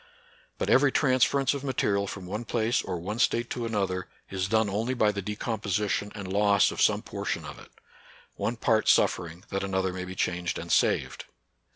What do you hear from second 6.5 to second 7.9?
of some portion of it,—